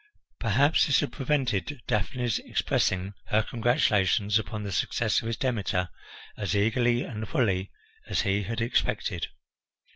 [0.39, 5.89] Perhaps this had prevented Daphne's expressing her congratulations upon the success of his Demeter
[6.35, 7.71] as eagerly and fully
[8.07, 9.27] as he had expected.